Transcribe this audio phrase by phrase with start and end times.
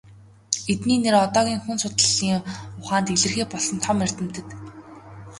[0.71, 2.41] Эдний нэр одоогийн хүн судлалын
[2.79, 4.47] ухаанд илэрхий болсон том эрдэмтэд.